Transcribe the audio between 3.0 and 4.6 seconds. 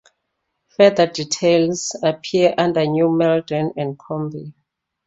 Malden and Coombe.